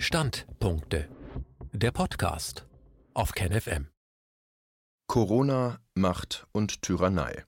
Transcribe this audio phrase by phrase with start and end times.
[0.00, 1.08] Standpunkte.
[1.72, 2.68] Der Podcast
[3.14, 3.88] auf KenFM.
[5.08, 7.44] Corona, Macht und Tyrannei.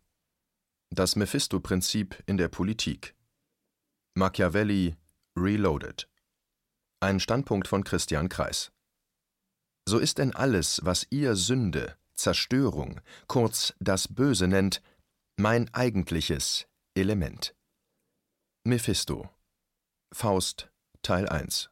[0.90, 3.14] Das Mephisto-Prinzip in der Politik.
[4.14, 4.96] Machiavelli
[5.38, 6.08] Reloaded.
[6.98, 8.72] Ein Standpunkt von Christian Kreis.
[9.88, 14.82] So ist denn alles, was ihr Sünde, Zerstörung, kurz das Böse nennt,
[15.36, 17.54] mein eigentliches Element.
[18.64, 19.30] Mephisto.
[20.12, 20.68] Faust
[21.02, 21.70] Teil 1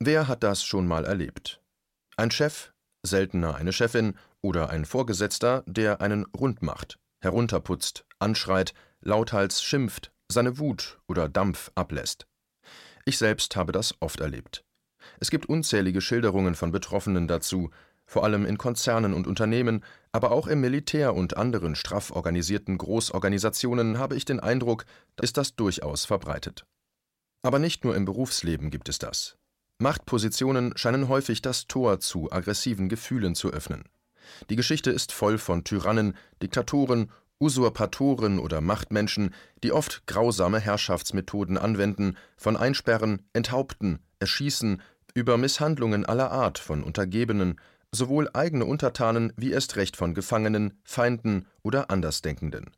[0.00, 1.60] Wer hat das schon mal erlebt?
[2.16, 9.60] Ein Chef, seltener eine Chefin oder ein Vorgesetzter, der einen rund macht, herunterputzt, anschreit, lauthals
[9.60, 12.28] schimpft, seine Wut oder Dampf ablässt.
[13.06, 14.64] Ich selbst habe das oft erlebt.
[15.18, 17.70] Es gibt unzählige Schilderungen von Betroffenen dazu,
[18.06, 23.98] vor allem in Konzernen und Unternehmen, aber auch im Militär und anderen straff organisierten Großorganisationen
[23.98, 24.84] habe ich den Eindruck,
[25.20, 26.66] ist das durchaus verbreitet.
[27.42, 29.36] Aber nicht nur im Berufsleben gibt es das.
[29.80, 33.84] Machtpositionen scheinen häufig das Tor zu aggressiven Gefühlen zu öffnen.
[34.50, 42.16] Die Geschichte ist voll von Tyrannen, Diktatoren, Usurpatoren oder Machtmenschen, die oft grausame Herrschaftsmethoden anwenden,
[42.36, 44.82] von Einsperren, Enthaupten, Erschießen,
[45.14, 47.60] über Misshandlungen aller Art von Untergebenen,
[47.92, 52.72] sowohl eigene Untertanen wie erst recht von Gefangenen, Feinden oder Andersdenkenden.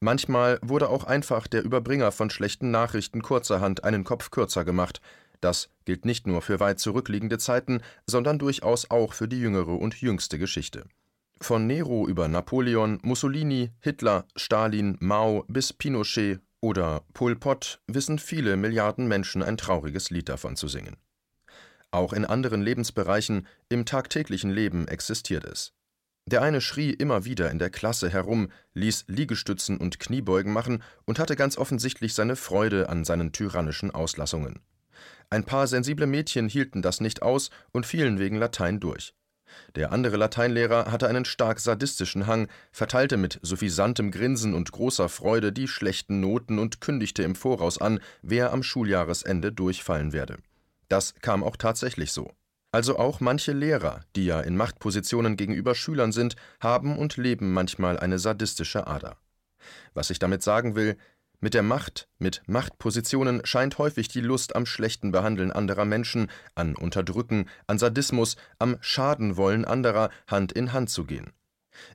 [0.00, 5.00] Manchmal wurde auch einfach der Überbringer von schlechten Nachrichten kurzerhand einen Kopf kürzer gemacht,
[5.40, 10.00] das gilt nicht nur für weit zurückliegende Zeiten, sondern durchaus auch für die jüngere und
[10.00, 10.84] jüngste Geschichte.
[11.40, 18.56] Von Nero über Napoleon, Mussolini, Hitler, Stalin, Mao bis Pinochet oder Pol Pot wissen viele
[18.56, 20.96] Milliarden Menschen ein trauriges Lied davon zu singen.
[21.90, 25.72] Auch in anderen Lebensbereichen, im tagtäglichen Leben existiert es.
[26.26, 31.18] Der eine schrie immer wieder in der Klasse herum, ließ Liegestützen und Kniebeugen machen und
[31.18, 34.60] hatte ganz offensichtlich seine Freude an seinen tyrannischen Auslassungen.
[35.30, 39.14] Ein paar sensible Mädchen hielten das nicht aus und fielen wegen Latein durch.
[39.74, 45.52] Der andere Lateinlehrer hatte einen stark sadistischen Hang, verteilte mit suffisantem Grinsen und großer Freude
[45.52, 50.36] die schlechten Noten und kündigte im Voraus an, wer am Schuljahresende durchfallen werde.
[50.88, 52.32] Das kam auch tatsächlich so.
[52.72, 57.98] Also auch manche Lehrer, die ja in Machtpositionen gegenüber Schülern sind, haben und leben manchmal
[57.98, 59.16] eine sadistische Ader.
[59.94, 60.96] Was ich damit sagen will,
[61.40, 66.76] mit der Macht, mit Machtpositionen scheint häufig die Lust am schlechten Behandeln anderer Menschen, an
[66.76, 71.32] Unterdrücken, an Sadismus, am Schadenwollen anderer Hand in Hand zu gehen.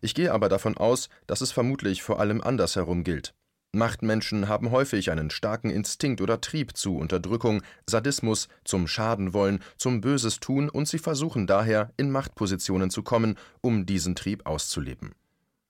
[0.01, 3.35] Ich gehe aber davon aus, dass es vermutlich vor allem andersherum gilt.
[3.71, 10.39] Machtmenschen haben häufig einen starken Instinkt oder Trieb zu Unterdrückung, Sadismus, zum Schadenwollen, zum Böses
[10.39, 15.13] tun und sie versuchen daher, in Machtpositionen zu kommen, um diesen Trieb auszuleben.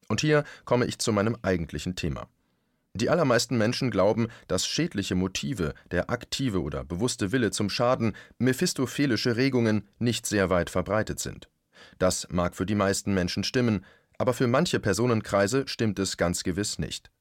[0.07, 2.27] Und hier komme ich zu meinem eigentlichen Thema.
[2.95, 9.35] Die allermeisten Menschen glauben, dass schädliche Motive, der aktive oder bewusste Wille zum Schaden, mephistophelische
[9.35, 11.49] Regungen nicht sehr weit verbreitet sind.
[11.99, 13.83] Das mag für die meisten Menschen stimmen,
[14.17, 17.11] aber für manche Personenkreise stimmt es ganz gewiss nicht.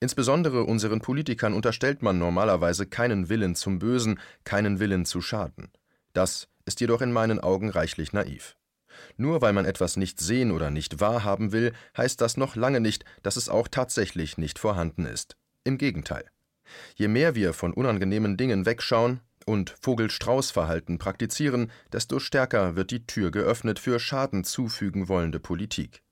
[0.00, 5.70] Insbesondere unseren Politikern unterstellt man normalerweise keinen Willen zum Bösen, keinen Willen zu schaden.
[6.14, 8.56] Das ist jedoch in meinen Augen reichlich naiv.
[9.16, 13.04] Nur weil man etwas nicht sehen oder nicht wahrhaben will, heißt das noch lange nicht,
[13.22, 15.36] dass es auch tatsächlich nicht vorhanden ist.
[15.64, 16.24] Im Gegenteil.
[16.94, 23.30] Je mehr wir von unangenehmen Dingen wegschauen und Vogel-Strauß-Verhalten praktizieren, desto stärker wird die Tür
[23.30, 26.02] geöffnet für Schaden zufügen wollende Politik.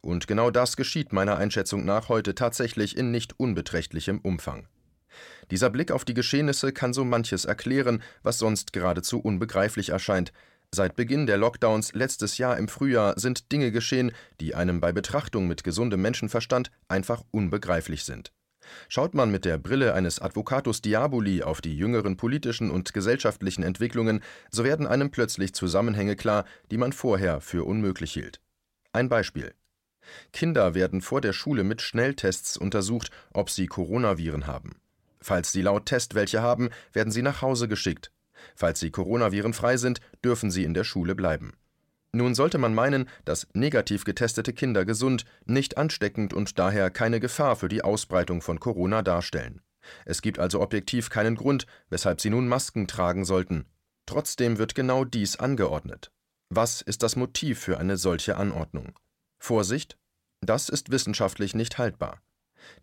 [0.00, 4.66] Und genau das geschieht meiner Einschätzung nach heute tatsächlich in nicht unbeträchtlichem Umfang.
[5.50, 10.32] Dieser Blick auf die Geschehnisse kann so manches erklären, was sonst geradezu unbegreiflich erscheint.
[10.74, 15.48] Seit Beginn der Lockdowns letztes Jahr im Frühjahr sind Dinge geschehen, die einem bei Betrachtung
[15.48, 18.32] mit gesundem Menschenverstand einfach unbegreiflich sind.
[18.88, 24.20] Schaut man mit der Brille eines Advocatus Diaboli auf die jüngeren politischen und gesellschaftlichen Entwicklungen,
[24.50, 28.40] so werden einem plötzlich Zusammenhänge klar, die man vorher für unmöglich hielt.
[28.92, 29.54] Ein Beispiel.
[30.32, 34.76] Kinder werden vor der Schule mit Schnelltests untersucht, ob sie Coronaviren haben.
[35.20, 38.12] Falls sie laut Test welche haben, werden sie nach Hause geschickt.
[38.56, 41.54] Falls sie Coronavirenfrei sind, dürfen sie in der Schule bleiben.
[42.12, 47.56] Nun sollte man meinen, dass negativ getestete Kinder gesund, nicht ansteckend und daher keine Gefahr
[47.56, 49.60] für die Ausbreitung von Corona darstellen.
[50.04, 53.66] Es gibt also objektiv keinen Grund, weshalb sie nun Masken tragen sollten.
[54.06, 56.10] Trotzdem wird genau dies angeordnet.
[56.48, 58.98] Was ist das Motiv für eine solche Anordnung?
[59.38, 59.98] Vorsicht,
[60.40, 62.22] das ist wissenschaftlich nicht haltbar.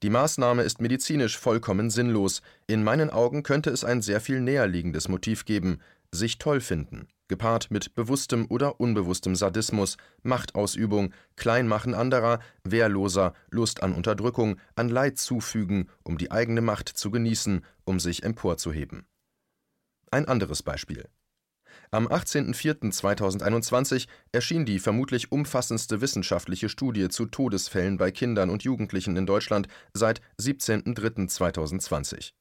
[0.04, 2.42] Die Maßnahme ist medizinisch vollkommen sinnlos.
[2.68, 5.80] In meinen Augen könnte es ein sehr viel näherliegendes Motiv geben:
[6.12, 13.94] sich toll finden, gepaart mit bewusstem oder unbewusstem Sadismus, Machtausübung, Kleinmachen anderer, wehrloser, Lust an
[13.94, 19.06] Unterdrückung, an Leid zufügen, um die eigene Macht zu genießen, um sich emporzuheben.
[20.12, 21.06] Ein anderes Beispiel.
[21.92, 29.26] Am 18.04.2021 erschien die vermutlich umfassendste wissenschaftliche Studie zu Todesfällen bei Kindern und Jugendlichen in
[29.26, 32.32] Deutschland seit 17.03.2020.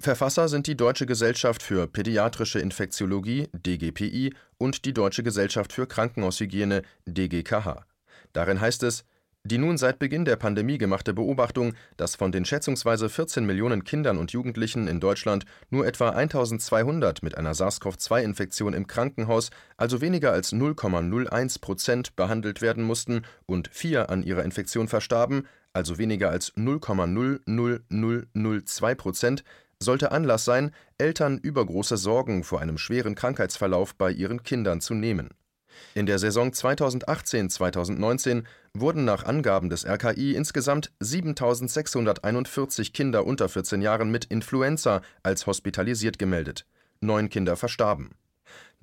[0.00, 6.82] Verfasser sind die Deutsche Gesellschaft für Pädiatrische Infektiologie (DGPI) und die Deutsche Gesellschaft für Krankenhaushygiene
[7.06, 7.84] (DGKH).
[8.32, 9.04] Darin heißt es
[9.44, 14.18] die nun seit Beginn der Pandemie gemachte Beobachtung, dass von den schätzungsweise 14 Millionen Kindern
[14.18, 19.48] und Jugendlichen in Deutschland nur etwa 1200 mit einer SARS-CoV-2-Infektion im Krankenhaus,
[19.78, 25.96] also weniger als 0,01 Prozent, behandelt werden mussten und vier an ihrer Infektion verstarben, also
[25.98, 29.42] weniger als 0,00002 Prozent,
[29.82, 35.30] sollte Anlass sein, Eltern übergroße Sorgen vor einem schweren Krankheitsverlauf bei ihren Kindern zu nehmen
[35.94, 38.44] in der Saison 2018/2019
[38.74, 46.18] wurden nach Angaben des RKI insgesamt 7.641 Kinder unter 14 Jahren mit Influenza als hospitalisiert
[46.18, 46.66] gemeldet,
[47.00, 48.10] neun Kinder verstarben.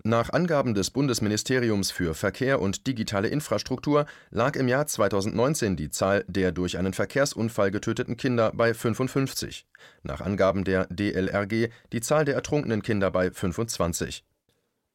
[0.03, 6.23] Nach Angaben des Bundesministeriums für Verkehr und digitale Infrastruktur lag im Jahr 2019 die Zahl
[6.27, 9.65] der durch einen Verkehrsunfall getöteten Kinder bei 55,
[10.03, 14.23] nach Angaben der DLRG die Zahl der ertrunkenen Kinder bei 25.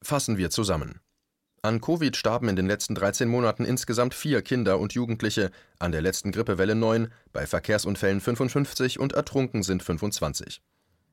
[0.02, 1.00] Fassen wir zusammen
[1.64, 6.02] an Covid starben in den letzten 13 Monaten insgesamt vier Kinder und Jugendliche, an der
[6.02, 10.60] letzten Grippewelle neun, bei Verkehrsunfällen 55 und ertrunken sind 25.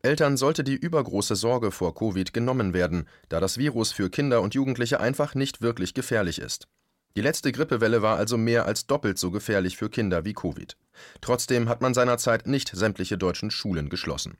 [0.01, 4.55] Eltern sollte die übergroße Sorge vor Covid genommen werden, da das Virus für Kinder und
[4.55, 6.67] Jugendliche einfach nicht wirklich gefährlich ist.
[7.15, 10.77] Die letzte Grippewelle war also mehr als doppelt so gefährlich für Kinder wie Covid.
[11.21, 14.37] Trotzdem hat man seinerzeit nicht sämtliche deutschen Schulen geschlossen.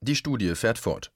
[0.00, 1.13] Die Studie fährt fort.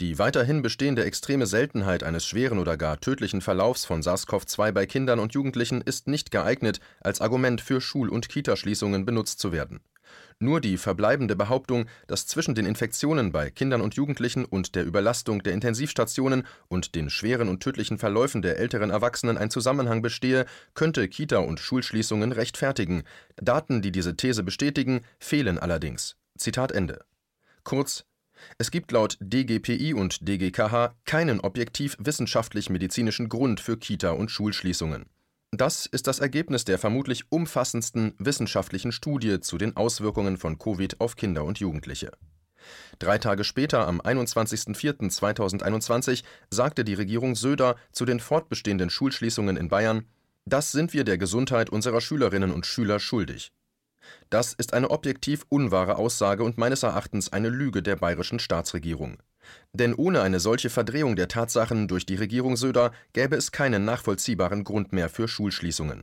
[0.00, 5.18] Die weiterhin bestehende extreme Seltenheit eines schweren oder gar tödlichen Verlaufs von SARS-CoV-2 bei Kindern
[5.18, 9.80] und Jugendlichen ist nicht geeignet, als Argument für Schul und Kitaschließungen benutzt zu werden.
[10.38, 15.42] Nur die verbleibende Behauptung, dass zwischen den Infektionen bei Kindern und Jugendlichen und der Überlastung
[15.42, 21.08] der Intensivstationen und den schweren und tödlichen Verläufen der älteren Erwachsenen ein Zusammenhang bestehe, könnte
[21.08, 23.04] Kita und Schulschließungen rechtfertigen.
[23.36, 26.16] Daten, die diese These bestätigen, fehlen allerdings.
[26.36, 27.04] Zitat Ende.
[27.62, 28.04] Kurz
[28.58, 35.06] es gibt laut DGPI und DGKH keinen objektiv wissenschaftlich-medizinischen Grund für Kita und Schulschließungen.
[35.50, 41.14] Das ist das Ergebnis der vermutlich umfassendsten wissenschaftlichen Studie zu den Auswirkungen von Covid auf
[41.14, 42.10] Kinder und Jugendliche.
[42.98, 50.06] Drei Tage später, am 21.04.2021, sagte die Regierung Söder zu den fortbestehenden Schulschließungen in Bayern:
[50.46, 53.52] Das sind wir der Gesundheit unserer Schülerinnen und Schüler schuldig.
[54.30, 59.18] Das ist eine objektiv unwahre Aussage und meines Erachtens eine Lüge der bayerischen Staatsregierung.
[59.72, 64.64] Denn ohne eine solche Verdrehung der Tatsachen durch die Regierung Söder gäbe es keinen nachvollziehbaren
[64.64, 66.02] Grund mehr für Schulschließungen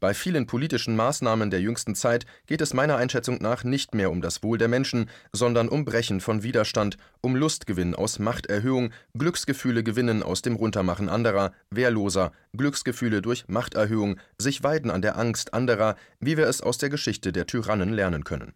[0.00, 4.22] bei vielen politischen Maßnahmen der jüngsten Zeit geht es meiner Einschätzung nach nicht mehr um
[4.22, 10.22] das Wohl der Menschen, sondern um Brechen von Widerstand, um Lustgewinn aus Machterhöhung, Glücksgefühle gewinnen
[10.22, 16.38] aus dem Runtermachen anderer, Wehrloser, Glücksgefühle durch Machterhöhung, sich weiden an der Angst anderer, wie
[16.38, 18.54] wir es aus der Geschichte der Tyrannen lernen können.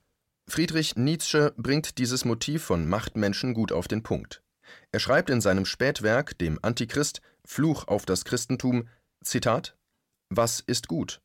[0.48, 4.42] Friedrich Nietzsche bringt dieses Motiv von Machtmenschen gut auf den Punkt.
[4.92, 8.88] Er schreibt in seinem Spätwerk, dem Antichrist, Fluch auf das Christentum,
[9.22, 9.76] Zitat
[10.30, 11.20] Was ist gut?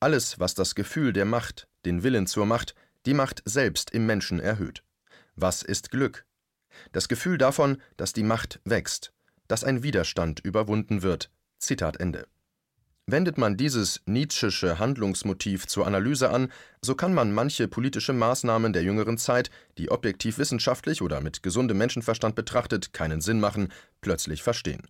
[0.00, 4.38] Alles, was das Gefühl der Macht, den Willen zur Macht, die Macht selbst im Menschen
[4.38, 4.84] erhöht.
[5.34, 6.24] Was ist Glück?
[6.92, 9.12] Das Gefühl davon, dass die Macht wächst,
[9.48, 11.30] dass ein Widerstand überwunden wird.
[11.58, 12.28] Zitat Ende.
[13.06, 18.82] Wendet man dieses Nietzschesche Handlungsmotiv zur Analyse an, so kann man manche politische Maßnahmen der
[18.82, 23.72] jüngeren Zeit, die objektiv wissenschaftlich oder mit gesundem Menschenverstand betrachtet keinen Sinn machen,
[24.02, 24.86] plötzlich verstehen.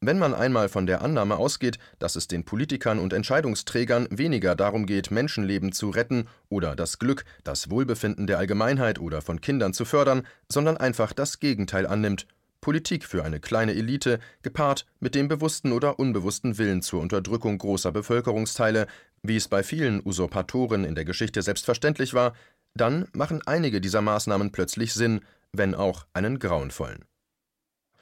[0.00, 4.86] Wenn man einmal von der Annahme ausgeht, dass es den Politikern und Entscheidungsträgern weniger darum
[4.86, 9.84] geht, Menschenleben zu retten oder das Glück, das Wohlbefinden der Allgemeinheit oder von Kindern zu
[9.84, 12.26] fördern, sondern einfach das Gegenteil annimmt,
[12.64, 17.92] Politik für eine kleine Elite, gepaart mit dem bewussten oder unbewussten Willen zur Unterdrückung großer
[17.92, 18.86] Bevölkerungsteile,
[19.22, 22.32] wie es bei vielen Usurpatoren in der Geschichte selbstverständlich war,
[22.74, 25.20] dann machen einige dieser Maßnahmen plötzlich Sinn,
[25.52, 27.04] wenn auch einen grauenvollen.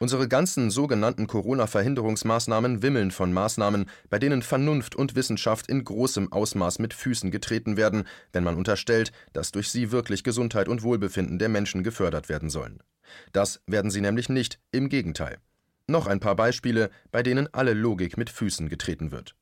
[0.02, 6.80] Unsere ganzen sogenannten Corona-Verhinderungsmaßnahmen wimmeln von Maßnahmen, bei denen Vernunft und Wissenschaft in großem Ausmaß
[6.80, 11.48] mit Füßen getreten werden, wenn man unterstellt, dass durch sie wirklich Gesundheit und Wohlbefinden der
[11.48, 12.82] Menschen gefördert werden sollen.
[13.32, 15.38] Das werden sie nämlich nicht, im Gegenteil.
[15.86, 19.36] Noch ein paar Beispiele, bei denen alle Logik mit Füßen getreten wird.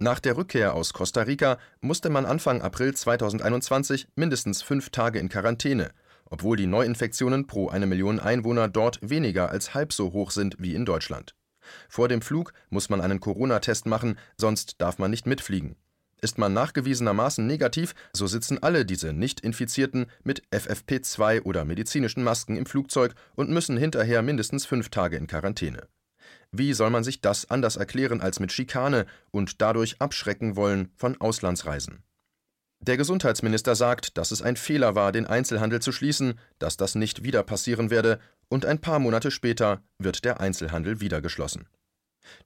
[0.00, 5.28] Nach der Rückkehr aus Costa Rica musste man Anfang April 2021 mindestens fünf Tage in
[5.28, 5.92] Quarantäne,
[6.30, 10.74] obwohl die Neuinfektionen pro eine Million Einwohner dort weniger als halb so hoch sind wie
[10.74, 11.34] in Deutschland.
[11.88, 15.76] Vor dem Flug muss man einen Corona-Test machen, sonst darf man nicht mitfliegen.
[16.22, 22.64] Ist man nachgewiesenermaßen negativ, so sitzen alle diese Nicht-Infizierten mit FFP2 oder medizinischen Masken im
[22.66, 25.88] Flugzeug und müssen hinterher mindestens fünf Tage in Quarantäne.
[26.52, 31.20] Wie soll man sich das anders erklären als mit Schikane und dadurch abschrecken wollen von
[31.20, 32.02] Auslandsreisen?
[32.86, 37.24] Der Gesundheitsminister sagt, dass es ein Fehler war, den Einzelhandel zu schließen, dass das nicht
[37.24, 41.66] wieder passieren werde, und ein paar Monate später wird der Einzelhandel wieder geschlossen.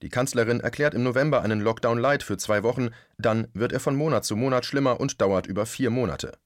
[0.00, 3.96] Die Kanzlerin erklärt im November einen Lockdown Light für zwei Wochen, dann wird er von
[3.96, 6.38] Monat zu Monat schlimmer und dauert über vier Monate.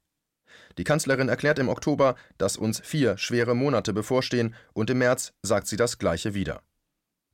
[0.76, 5.68] Die Kanzlerin erklärt im Oktober, dass uns vier schwere Monate bevorstehen, und im März sagt
[5.68, 6.62] sie das Gleiche wieder.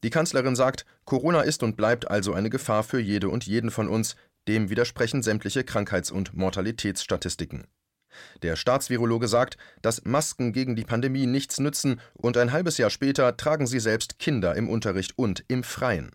[0.02, 3.88] Die Kanzlerin sagt, Corona ist und bleibt also eine Gefahr für jede und jeden von
[3.88, 4.16] uns,
[4.50, 7.68] dem widersprechen sämtliche Krankheits- und Mortalitätsstatistiken.
[8.42, 13.36] Der Staatsvirologe sagt, dass Masken gegen die Pandemie nichts nützen und ein halbes Jahr später
[13.36, 16.10] tragen sie selbst Kinder im Unterricht und im Freien.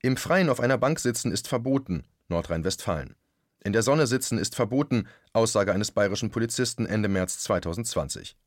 [0.00, 3.16] Im Freien auf einer Bank sitzen ist verboten, Nordrhein-Westfalen.
[3.62, 8.38] In der Sonne sitzen ist verboten, Aussage eines bayerischen Polizisten Ende März 2020.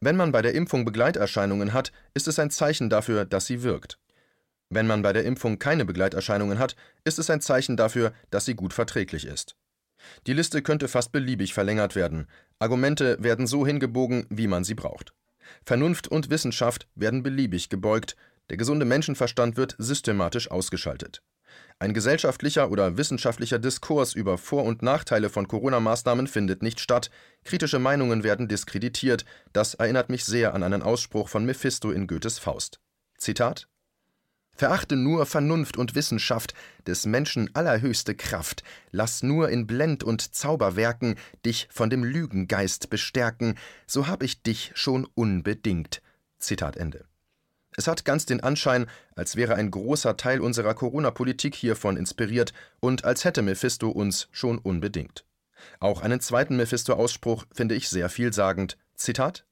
[0.00, 3.98] Wenn man bei der Impfung Begleiterscheinungen hat, ist es ein Zeichen dafür, dass sie wirkt.
[4.74, 8.54] Wenn man bei der Impfung keine Begleiterscheinungen hat, ist es ein Zeichen dafür, dass sie
[8.54, 9.54] gut verträglich ist.
[10.26, 12.26] Die Liste könnte fast beliebig verlängert werden.
[12.58, 15.12] Argumente werden so hingebogen, wie man sie braucht.
[15.66, 18.16] Vernunft und Wissenschaft werden beliebig gebeugt,
[18.48, 21.22] der gesunde Menschenverstand wird systematisch ausgeschaltet.
[21.78, 27.10] Ein gesellschaftlicher oder wissenschaftlicher Diskurs über Vor- und Nachteile von Corona-Maßnahmen findet nicht statt,
[27.44, 32.38] kritische Meinungen werden diskreditiert, das erinnert mich sehr an einen Ausspruch von Mephisto in Goethes
[32.38, 32.80] Faust.
[33.18, 33.68] Zitat
[34.54, 36.54] Verachte nur Vernunft und Wissenschaft,
[36.86, 43.56] des Menschen allerhöchste Kraft, lass nur in Blend- und Zauberwerken dich von dem Lügengeist bestärken,
[43.86, 46.02] so hab ich dich schon unbedingt.
[46.38, 47.04] Zitat Ende.
[47.74, 53.04] Es hat ganz den Anschein, als wäre ein großer Teil unserer Corona-Politik hiervon inspiriert und
[53.04, 55.24] als hätte Mephisto uns schon unbedingt.
[55.80, 58.76] Auch einen zweiten Mephisto-Ausspruch finde ich sehr vielsagend.
[58.94, 59.46] Zitat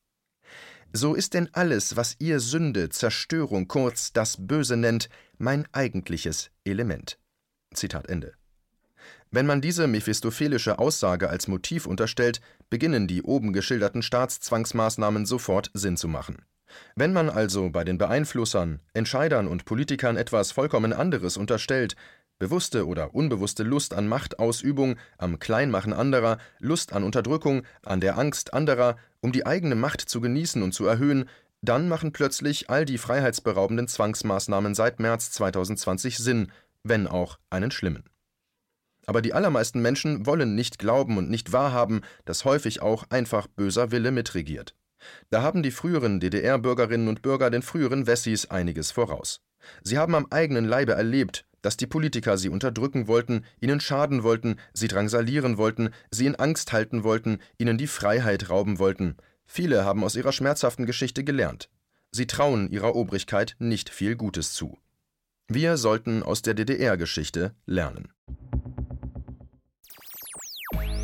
[0.92, 7.18] so ist denn alles, was ihr Sünde, Zerstörung, kurz das Böse nennt, mein eigentliches Element.
[7.75, 8.35] Zitat Ende.
[9.30, 15.97] Wenn man diese mephistophelische Aussage als Motiv unterstellt, beginnen die oben geschilderten Staatszwangsmaßnahmen sofort Sinn
[15.97, 16.44] zu machen.
[16.97, 21.97] Wenn man also bei den Beeinflussern, Entscheidern und Politikern etwas vollkommen anderes unterstellt,
[22.40, 28.54] Bewusste oder unbewusste Lust an Machtausübung, am Kleinmachen anderer, Lust an Unterdrückung, an der Angst
[28.54, 31.29] anderer, um die eigene Macht zu genießen und zu erhöhen,
[31.62, 38.05] dann machen plötzlich all die freiheitsberaubenden Zwangsmaßnahmen seit März 2020 Sinn, wenn auch einen schlimmen.
[39.07, 43.91] Aber die allermeisten Menschen wollen nicht glauben und nicht wahrhaben, dass häufig auch einfach böser
[43.91, 44.75] Wille mitregiert.
[45.31, 49.41] Da haben die früheren DDR-Bürgerinnen und Bürger den früheren Wessis einiges voraus.
[49.83, 54.57] Sie haben am eigenen Leibe erlebt, dass die Politiker sie unterdrücken wollten, ihnen schaden wollten,
[54.73, 59.17] sie drangsalieren wollten, sie in Angst halten wollten, ihnen die Freiheit rauben wollten.
[59.47, 61.69] Viele haben aus ihrer schmerzhaften Geschichte gelernt.
[62.12, 64.79] Sie trauen ihrer Obrigkeit nicht viel Gutes zu.
[65.49, 68.12] Wir sollten aus der DDR-Geschichte lernen.